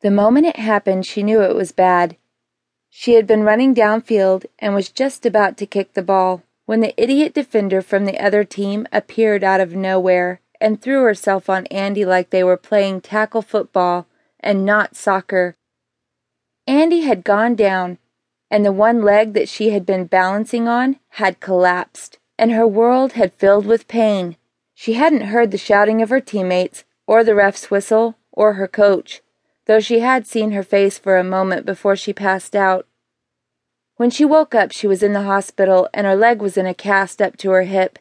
[0.00, 2.16] The moment it happened, she knew it was bad.
[2.88, 6.94] She had been running downfield and was just about to kick the ball when the
[7.02, 12.04] idiot defender from the other team appeared out of nowhere and threw herself on Andi
[12.06, 14.06] like they were playing tackle football
[14.40, 15.56] and not soccer.
[16.68, 17.98] Andi had gone down,
[18.50, 23.12] and the one leg that she had been balancing on had collapsed, and her world
[23.12, 24.36] had filled with pain.
[24.74, 29.22] She hadn't heard the shouting of her teammates, or the ref's whistle, or her coach,
[29.68, 32.86] though she had seen her face for a moment before she passed out.
[33.96, 36.72] When she woke up, she was in the hospital, and her leg was in a
[36.72, 37.98] cast up to her hip.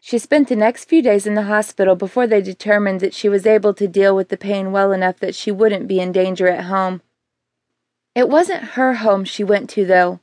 [0.00, 3.46] She spent the next few days in the hospital before they determined that she was
[3.46, 6.64] able to deal with the pain well enough that she wouldn't be in danger at
[6.64, 7.02] home.
[8.14, 10.20] It wasn't her home she went to, though.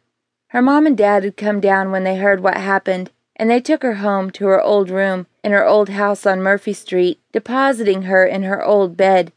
[0.47, 3.83] Her mom and dad had come down when they heard what happened, and they took
[3.83, 8.25] her home to her old room in her old house on Murphy Street, depositing her
[8.25, 9.31] in her old bed.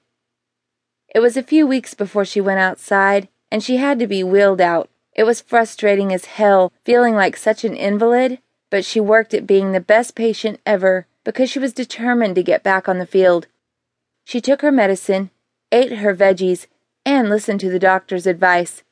[1.14, 4.60] It was a few weeks before she went outside, and she had to be wheeled
[4.60, 4.88] out.
[5.14, 8.38] It was frustrating as hell, feeling like such an invalid,
[8.70, 12.62] but she worked at being the best patient ever because she was determined to get
[12.62, 13.46] back on the field.
[14.24, 15.30] She took her medicine,
[15.70, 16.66] ate her veggies,
[17.04, 18.82] and listened to the doctor's advice.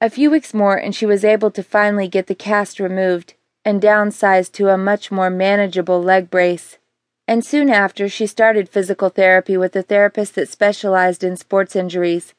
[0.00, 3.82] A few weeks more, and she was able to finally get the cast removed and
[3.82, 6.78] downsized to a much more manageable leg brace.
[7.26, 12.34] And soon after, she started physical therapy with a therapist that specialized in sports injuries.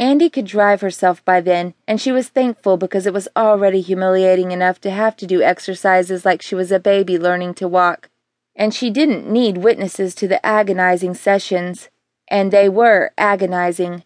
[0.00, 4.50] Andi could drive herself by then, and she was thankful because it was already humiliating
[4.50, 8.08] enough to have to do exercises like she was a baby learning to walk.
[8.54, 11.88] And she didn't need witnesses to the agonizing sessions
[12.32, 14.04] and they were agonizing.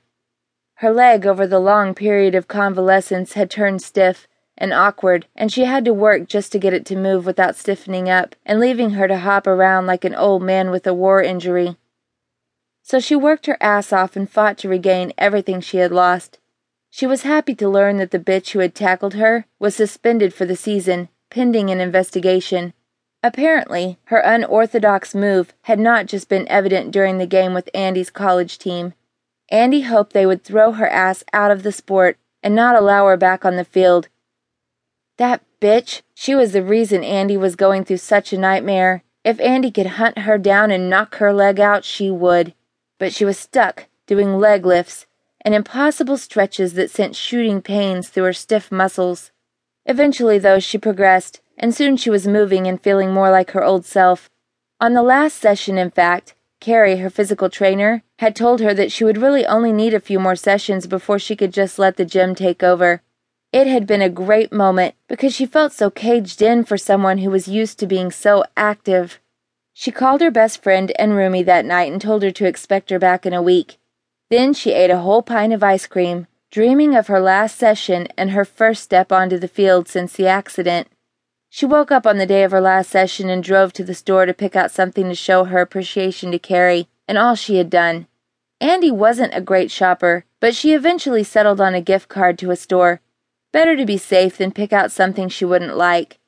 [0.81, 4.27] Her leg over the long period of convalescence had turned stiff
[4.59, 8.09] and awkward, and she had to work just to get it to move without stiffening
[8.09, 11.77] up and leaving her to hop around like an old man with a war injury.
[12.83, 16.39] So she worked her ass off and fought to regain everything she had lost.
[16.89, 20.47] She was happy to learn that the bitch who had tackled her was suspended for
[20.47, 22.73] the season, pending an investigation.
[23.23, 28.57] Apparently, her unorthodox move had not just been evident during the game with Andi's college
[28.57, 28.95] team.
[29.53, 33.17] Andi hoped they would throw her ass out of the sport and not allow her
[33.17, 34.09] back on the field.
[35.19, 39.03] That bitch, she was the reason Andi was going through such a nightmare.
[39.25, 42.55] If Andi could hunt her down and knock her leg out, she would.
[42.99, 45.07] But she was stuck doing leg lifts
[45.41, 49.31] and impossible stretches that sent shooting pains through her stiff muscles.
[49.85, 53.85] Eventually, though, she progressed and soon she was moving and feeling more like her old
[53.85, 54.29] self.
[54.81, 59.05] On the last session, in fact, Carrie, her physical trainer, had told her that she
[59.05, 62.35] would really only need a few more sessions before she could just let the gym
[62.35, 63.03] take over.
[63.53, 67.31] It had been a great moment because she felt so caged in for someone who
[67.31, 69.21] was used to being so active.
[69.73, 72.99] She called her best friend and roomie that night and told her to expect her
[72.99, 73.79] back in a week.
[74.31, 78.31] Then she ate a whole pint of ice cream, dreaming of her last session and
[78.31, 80.89] her first step onto the field since the accident.
[81.49, 84.27] She woke up on the day of her last session and drove to the store
[84.27, 88.07] to pick out something to show her appreciation to Carrie and all she had done.
[88.61, 92.57] Andi wasn't a great shopper, but she eventually settled on a gift card to a
[92.57, 93.01] store.
[93.57, 96.19] Better to be safe than pick out something she wouldn't like.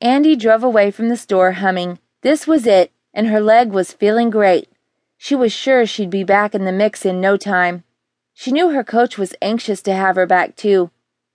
[0.00, 1.98] Andi drove away from the store humming.
[2.22, 4.70] This was it, and her leg was feeling great.
[5.18, 7.84] She was sure she'd be back in the mix in no time.
[8.32, 10.90] She knew her coach was anxious to have her back, too.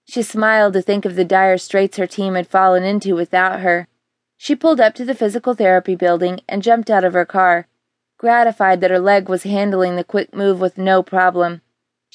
[0.09, 3.87] She smiled to think of the dire straits her team had fallen into without her.
[4.35, 7.67] She pulled up to the physical therapy building and jumped out of her car,
[8.17, 11.61] gratified that her leg was handling the quick move with no problem.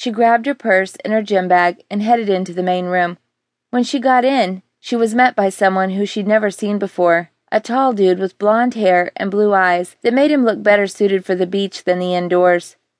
[0.03, 3.19] She grabbed her purse and her gym bag and headed into the main room.
[3.71, 7.61] When she got in, she was met by someone who she'd never seen before, a
[7.61, 11.37] tall dude with blond hair and blue eyes that made him look better suited for
[11.37, 12.75] the beach than the indoors.